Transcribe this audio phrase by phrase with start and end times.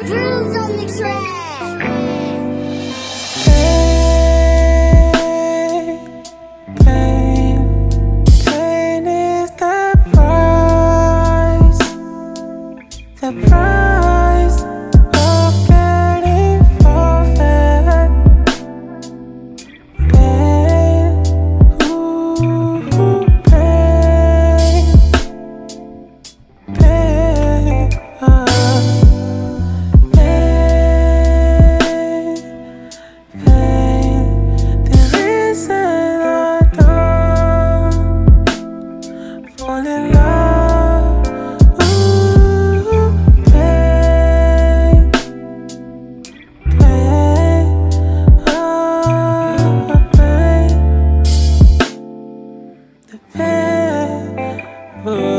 [0.00, 1.93] grooves on the track.
[39.74, 41.26] fall in love.
[41.82, 43.10] Ooh,
[43.50, 45.10] pain,
[46.78, 47.66] pain,
[48.46, 49.52] oh,
[50.16, 50.68] pain,
[53.08, 55.08] the pain.
[55.08, 55.33] Ooh.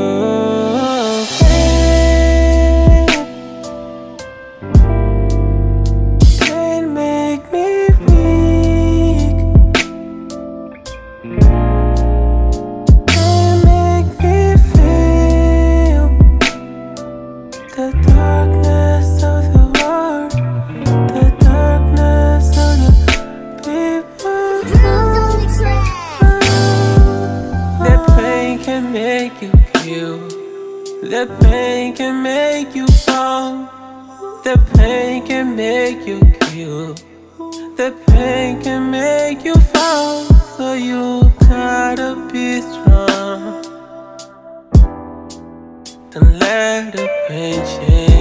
[31.25, 33.65] The pain can make you strong.
[34.43, 36.93] The pain can make you kill.
[37.77, 40.25] The pain can make you fall.
[40.55, 43.63] So you gotta be strong.
[46.11, 48.14] Don't let the pain change.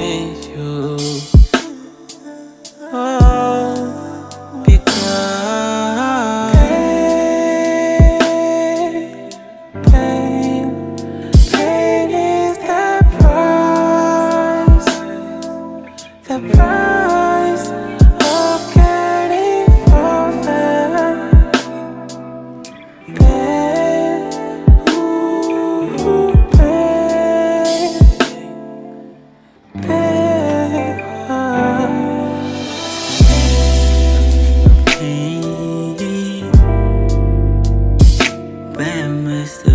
[39.45, 39.74] Mr.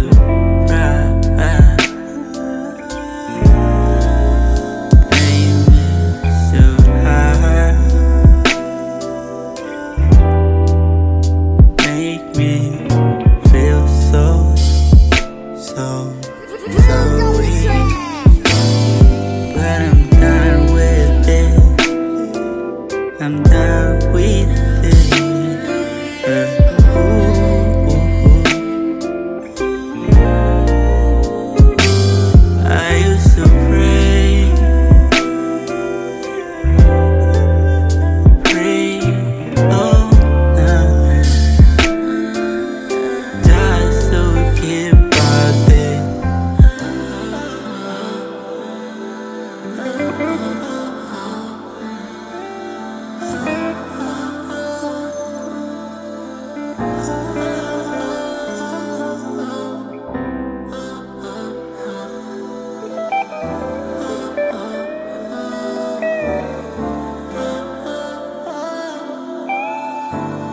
[70.12, 70.49] Bye.